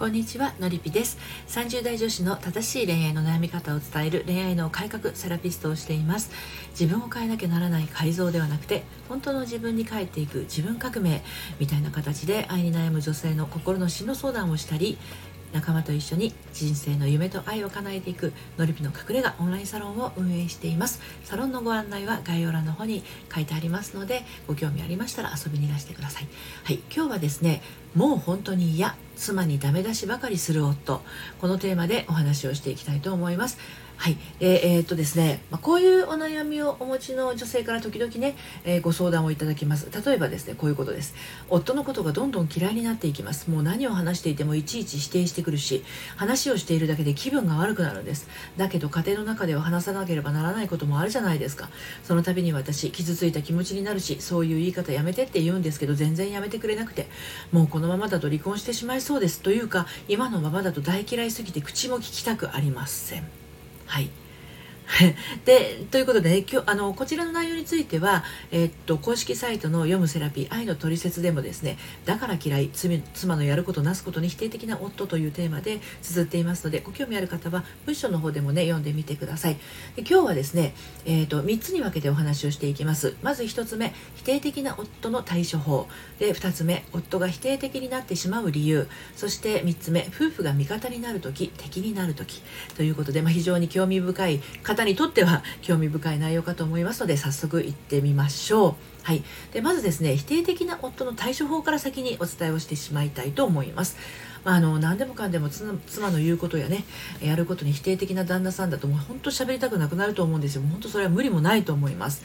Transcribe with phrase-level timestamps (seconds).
[0.00, 1.18] こんにちはのりぴです。
[1.48, 6.30] 30代女子の正しい恋愛の悩み方を伝える恋愛の改革セラピストをしています。
[6.70, 11.22] 自分を変えなきゃならない改造ではなくて本当の自分に帰っていく自分革命
[11.58, 14.96] みたいな形で愛に悩む女性の心の進路相談をしたり
[15.52, 21.02] 仲間と一緒に人生の夢と愛を叶えていくのりぴの隠れ家オンラインサロンを運営しています。
[21.24, 23.02] サロンのご案内は概要欄の方に
[23.34, 26.28] 書いてありますのでご興味ありましたら遊びにいらしてください。
[26.64, 27.60] はい今日はですね
[27.94, 31.02] もう本当に嫌妻にダメ出しばかりする夫。
[31.40, 33.58] このテーマでお話をしていきたいと思います。
[34.00, 38.34] はい、えー、えー、っとですね、まあ、こういうお悩みをお持ちの女性から時々ね、
[38.64, 39.90] えー、ご相談をいただきます。
[39.92, 41.14] 例えばですねこういうことです。
[41.50, 43.50] 夫のことがどんどん嫌いになっていきます。
[43.50, 45.84] もう何を話していてもいちいち否定してくるし
[46.16, 48.26] 話をしているだけで気分が悪くなるんです。
[48.56, 51.68] だけど家庭の中では話さなければならないこともあるじゃないですか。
[52.02, 57.06] その度に私傷ついた気持ちになるしそういう言い方やめてって言うんですけど全然やめてくれなくて
[57.52, 63.24] もうこのままだと離婚してしまいそうですというか今のままだと大嫌いすぎて口も聞きたくありません
[63.86, 64.08] はい。
[65.44, 71.78] でということで、ね、今日あのこちらの内容については、え、っと公式サイトの読むセラピー愛のトリセツでもですね。
[72.04, 79.54] だから嫌い妻のやることなすことに否定的な夫というテーマで綴っていますのでご興味ある方は文章の方でもね読んでみてください。
[79.96, 80.74] で今日はですね、
[81.04, 83.16] えー、っと3つに分けてお話をしていきます。
[83.22, 85.88] まず1つ目否定的な夫の対処法。
[86.18, 88.88] で2つ目夫が否定的になってしまう理由。
[89.16, 92.42] そして3つ目夫婦が味方になる時敵になる時。
[92.76, 98.74] ということで、まあ、非常に興味深い方方にとっては興味深い内容かと思いますので早速行ってみましょう。
[99.02, 99.22] はい、
[99.52, 103.96] でまずですね否定的な夫の対処法から先にお伝えをしてしまいたいと思います。
[104.44, 106.84] まあ、あの何でもかんでも妻の言うことやね
[107.22, 112.22] やることに否定的な旦那さんだともう本当喋りたくなくなると思うんですよ本当それは無理もないと思います。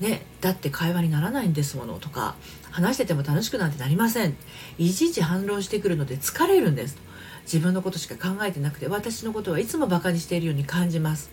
[0.00, 2.34] ね、だって会話にならないんですものとか
[2.70, 4.36] 話してても楽しくなんてなりません
[4.76, 6.98] いちいち反論してくるので疲れるんです
[7.44, 11.30] 自分のことしか考えてなくて私のことはいつもバカにしているように感じます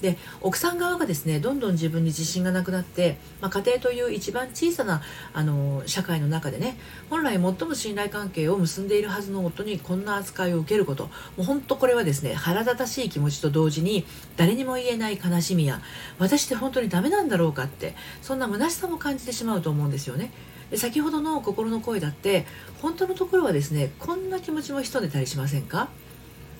[0.00, 5.02] で奥さん側がですねどんどん自分に自信がなくなって、まあ、家庭という一番小さな
[5.32, 6.76] あの社会の中でね
[7.08, 14.04] 本来最も信頼関係を結んでいるはずの夫にこんな扱いを受けることもう本当これはですね腹立たしい気持ちと同時に
[14.36, 15.80] 誰にも言えない悲しみや
[16.18, 20.30] 私って本当にダメなんだろうかってそんな虚しさも感じてしまうと思うんですよね。
[20.70, 22.44] で先ほどの心の声だって
[22.82, 25.88] 本当のところはですねこんな気持ちも潜んでたりしませんか？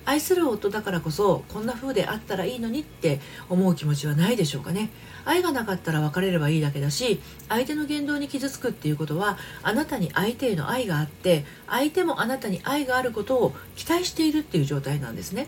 [0.07, 3.19] 愛する夫だからこそこんな風であったらいいのにって
[3.49, 4.89] 思う気持ちはないでしょうかね。
[5.25, 7.19] 愛がなかったら別れればいいだけだし
[7.49, 15.47] 相手の言動に傷つくっていうことはあなたに相手への愛があって相手もあなたに愛があることを期待しているっていう状態なんですね。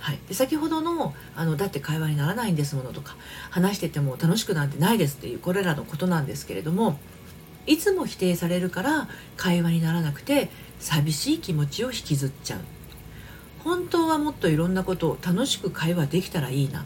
[0.00, 3.16] はい、で先ほどのあの「だって会話にならないんですもの」とか
[3.50, 6.98] 「話してても楽しくなんてないです」っていうこれらのことなんですけれども
[7.66, 10.48] いつも否定されるから会話にならなくて
[10.80, 12.75] 寂しい気持ちを引きずっちゃう。
[13.66, 16.84] 本当はもっといろんなことを楽しく会話できたらいいな。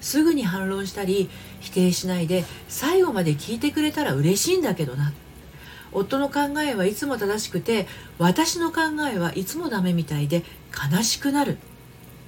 [0.00, 1.28] すぐに反論したり
[1.60, 5.12] 否定しないで最後まで聞いてくれたら嬉しいんだけどな。
[5.92, 7.86] 夫の考えはいつも正しくて
[8.16, 8.80] 私の考
[9.12, 10.44] えはいつもダメみたいで
[10.90, 11.58] 悲しくなる。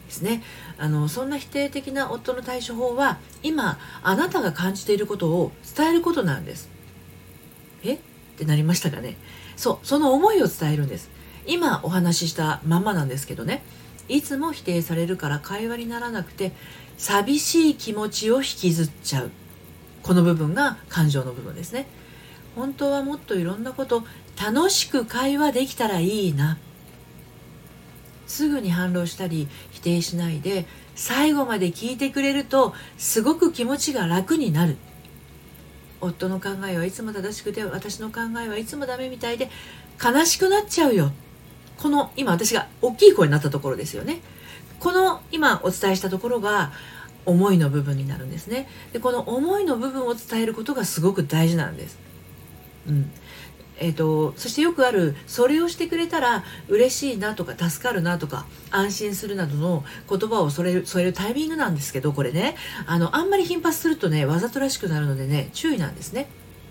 [0.08, 0.42] ですね。
[0.76, 6.68] あのそんな否定的な夫の対処法は今あなたが感じていることを伝えることなんです。
[7.82, 7.94] え？
[7.94, 7.98] っ
[8.36, 9.16] てなりましたかね。
[9.56, 11.08] そうその思いを伝えるんです。
[11.46, 13.62] 今お話ししたまんまなんですけどね。
[14.08, 16.52] いつも否定されるから会話にならなくて
[16.98, 19.30] 寂しい気持ちを引きずっちゃう。
[20.02, 21.86] この部分が感情の部分ですね。
[22.54, 24.04] 本当はもっといろんなこと
[24.40, 26.58] 楽しく会話できたらいいな。
[28.26, 34.76] すぐに反論したり否定しないで最後まで聞いてくれるとすごく気持ちが楽になる。
[36.00, 39.50] 夫の考えはいつも正しくて私の考えはいつもダメみたいで
[40.02, 41.12] 悲しくなっちゃうよ。
[41.78, 44.20] この今私が大きい声になったところですよね。
[44.80, 46.72] この今お伝えしたところが
[47.26, 48.68] 思いの部分になるんですね。
[48.92, 51.98] でこの思いの部分を伝えることがすごく大事なんです。
[52.88, 53.10] うん。
[53.76, 62.54] えーと、とそしてよくあるそれをしてくれたら嬉しいなとか助かるなとか安心するなどの言葉を添える添えるタイミングなんですけどこれね。
[62.86, 66.28] あのあんまり頻発するとねわざとらしくなるのでね注意なんですね。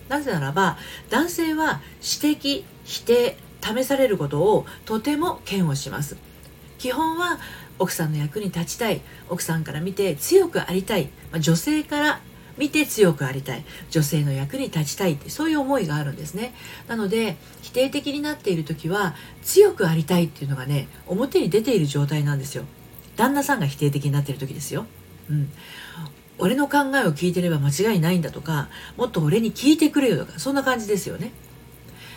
[0.08, 0.78] なぜならば
[1.10, 6.18] 男性は指摘否定試されることをとても嫌悪します。
[6.78, 7.40] 基本は
[7.80, 9.02] 奥さんの役に立ちたい。
[9.30, 12.20] 奥さんから見て強くありたい、ま、女性から
[12.58, 13.64] 見て強くありたい。
[13.90, 16.54] 女性の役に立ちたいってそういう思いがあるんですね。
[16.88, 22.66] なので否定的になっている時は強くありたいっていうのがね表に出ている状態なんですよ。
[23.16, 24.86] 旦那さんが否定的になっている時ですよ。
[25.30, 25.52] うん。
[26.40, 28.68] 俺の考えを聞いてれば間違いないんだとか
[28.98, 31.32] もっと俺に聞いてくれよとかそんな感じですよね。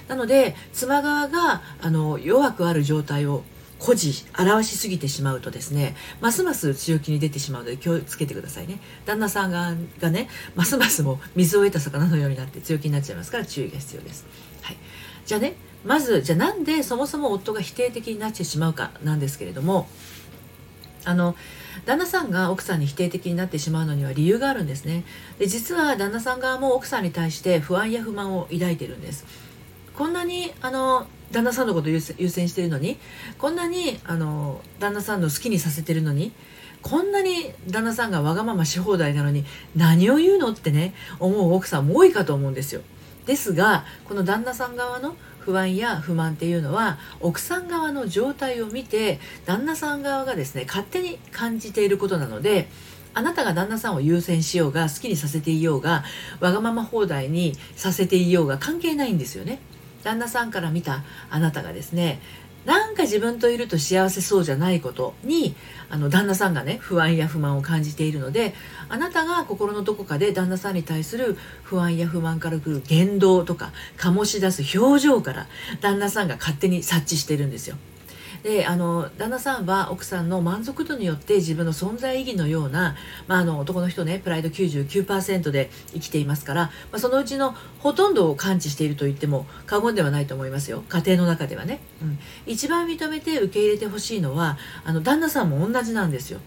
[0.08, 3.42] なので妻側があの弱くある状態を
[3.78, 8.80] 誇示表しすぎてしまうとですねますます強気に出てしまうので気をつけてくださいね。
[9.04, 14.26] 旦那さんががねますますも水を得た魚のようになって強気になっちゃいますから注意が必要です、
[14.62, 14.76] はい、
[15.26, 15.54] じゃあね
[15.84, 19.86] まずじゃあなんでそもそも夫が否定的になってしまうかなんですけれども
[21.04, 21.36] あの
[21.84, 25.04] 旦那さんが奥さんに否定的になってしまうのには理由があるんですね。
[25.38, 29.24] で実は旦那さん側も奥さんに対して不安や不満を抱いてるんです。
[29.96, 32.98] こんなにあの旦那さんのことを優先してるのに
[33.38, 36.32] こんなにあの旦那さんの好きにさせてるのに
[36.82, 39.44] こんなに旦那さんがわがままし放題なのに
[39.74, 42.82] 何を言うのってね思う奥さんも多いかと思うんですよ。
[43.24, 52.68] ですがこの旦那さん側の不安や不満っていうのは奥さん側の状態を見て旦那さん側がですね勝手に感じていることなので
[53.14, 56.04] あなたが旦那さんを優先しようが好きにさせていようが
[56.38, 59.58] わがまま放題にさせていようが関係ないんですよね。
[60.06, 62.20] 旦那さんから見たあなたがですね
[62.64, 65.56] なんか自分といると幸せそうじゃないことに
[65.90, 68.54] あの旦那さんがね不安や不満を感じているので
[68.88, 75.48] あなたが心のどこかで旦那さんに対する不安や不満からくる言動とか醸し出す表情から
[75.80, 77.76] 旦那さんが勝手に察知してるんですよ。
[78.46, 82.94] であの旦那さんは奥さんの満足度によって自分の存在意義のような、
[83.26, 90.84] まあ、あの男の人ねプライド99%で生きていますから、まあ、そのうちのほとんどを感知していると言っても過言ではないと思いますよ。
[90.88, 96.38] 家庭の中ではね、うん、一番認めて受け入れてほしいのはあの旦那さんも同じなんですよ。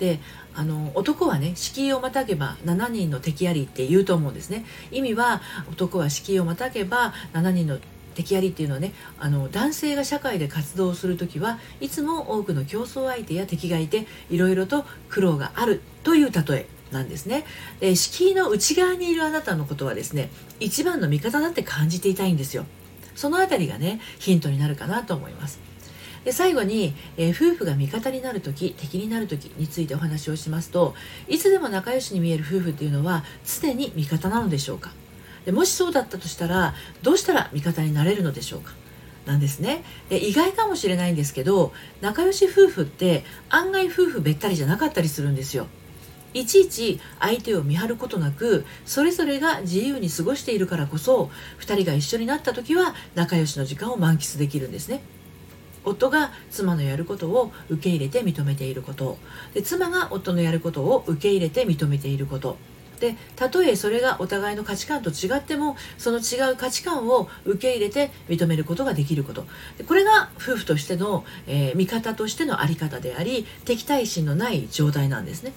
[0.00, 0.20] で
[0.54, 4.66] あの男はね敷居をまたげば7人の敵ありって言うと思うんですね。
[4.90, 5.40] 意味は
[5.70, 7.78] 男は敷居をまたげば7人の
[8.14, 17.44] 敵ありっていうのはねあの男性が社会で活動する時はいつも多くの競争相手や敵がいていろいろと苦労があるという例えなんですね。
[17.80, 20.30] で敷居の内側にいるあなたのことはですね
[20.60, 22.66] 一番の味方だって感じていたいんですよ。
[23.14, 25.58] その辺りがねヒントになるかなと思います。
[26.24, 30.94] で最後に、えー、夫婦が味方になる時敵になる時についてお話をしますと
[31.26, 34.92] いつでも仲良しに見える夫婦っていうのは常に味方なのでしょうか？
[35.44, 38.72] でもしそうだったとしたらどうしたら味方になれるのでしょうか？
[39.26, 39.84] なんですね。
[40.08, 45.66] で意外かもしれないんですけど仲良し夫婦って案外夫婦べったりじゃなかったりするんですよ。
[46.34, 51.30] いちいち相手を見張ることなくそれぞれが自由に過ごしているからこそ
[51.60, 55.02] 2人が一緒になった時は仲良しの時間を満喫できるんですね。
[55.84, 59.18] 夫が妻のやることを受け入れて認めていること。
[59.52, 62.56] で妻が夫のやることを受け入れて認めていること。
[63.02, 69.44] でたとえそれがお互いの価値観と違ってもその違う価値観を受け入れて認めることができること
[69.88, 75.52] これが夫婦としての、えー、味方としての在り方であり敵対心のない状態なんですね。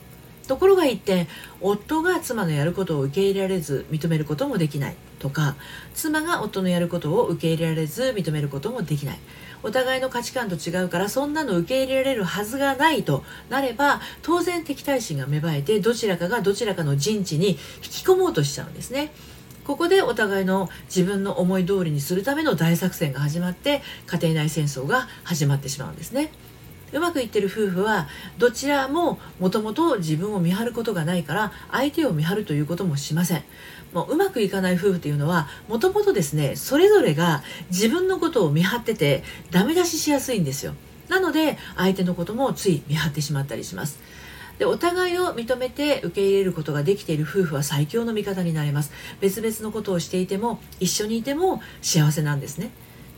[0.47, 1.27] ところが一点
[1.59, 5.55] 夫が妻のやることを受け入れられず認めることもできないとか
[5.95, 9.19] 妻が夫のやることを受け入れられず認めることもできない
[9.65, 19.11] お互いの価値観と違うからそんなの受け入れられるはずがないとなれば当然敵対心が芽生えてどちらかがどちらかの陣地に引き込もうとしちゃうんですね。
[19.65, 26.29] ここでお互いの自分の思い通りにするための大作戦が始まって家庭内戦争が始まってしまうんですね。
[26.95, 28.07] うまくいってる夫婦は
[28.37, 33.43] どちらももともと自分を見張ることがないから相手を見張るということもしません。
[33.93, 40.73] もううまくいかない夫婦というのはもともとですねそれぞれが自分のことを見張っててダメ出ししやすいんですよ。
[41.09, 43.99] なので相手のこともつい見張ってしまったりします。
[44.57, 48.93] でお互いを認めて受け入れることができている夫婦は最強の味方になれます。
[49.19, 52.71] 別々のことをしていても一緒にいても幸せなんですね。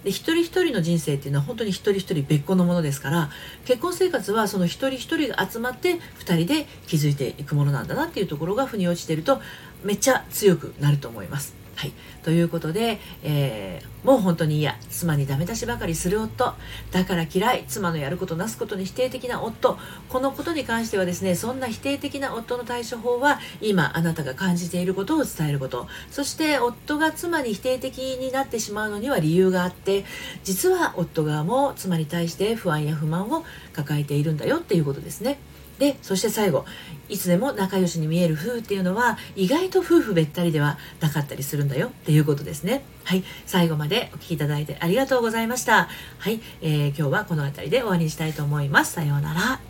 [0.08, 3.30] で一人一人の人生っていうのは本当に一人一人別個のものですから
[3.66, 9.42] 結婚生活はその一人一人が集まって2人で築いていくものなんだなっていうところが腑に落ちてると
[9.84, 11.67] めっちゃ強くなると思います。
[11.78, 11.94] はい、
[12.24, 16.56] ということで、えー、もう本当に嫌妻にダメ出しばかりする夫。
[16.90, 17.66] だから嫌い。
[17.68, 19.78] 妻のやることなすことに否定的な夫。
[20.10, 25.88] このことに関してはですねそんな否定的な夫の対処法は今あなたが感じていることを伝えること。
[26.10, 30.04] そして夫が妻に否定的になってしまうのには理由があって
[30.44, 35.38] 実は夫側も妻に対して不安や不満を抱えているんだよっていうことですね。
[35.80, 36.66] でそして最後
[37.10, 42.84] いつでも仲良しに見える夫婦っていうのは意外と夫婦べったりではなかったりするんだよっていうことですね。
[43.04, 45.88] はい最後までお聴きいただいてありがとうございました。
[46.18, 48.94] はい、えー、今日はこの辺りで終わりにしたいと思います。
[48.94, 49.67] さようなら。